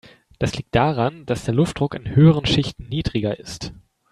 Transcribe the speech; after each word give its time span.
Das 0.39 0.55
liegt 0.55 0.73
daran, 0.73 1.27
dass 1.27 1.43
der 1.45 1.53
Luftdruck 1.53 1.93
in 1.93 2.15
höheren 2.15 2.47
Schichten 2.47 2.89
niedriger 2.89 3.37
ist. 3.39 3.71